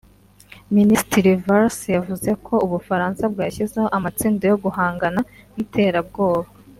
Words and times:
Minisitiri 0.77 1.31
Valls 1.45 1.77
yavuze 1.95 2.29
ko 2.45 2.53
u 2.65 2.67
Bufaransa 2.73 3.23
bwashyizeho 3.33 3.87
amatsinda 3.97 4.43
yo 4.51 4.57
guhangana 4.63 5.19
n’iterabwoba 5.55 6.49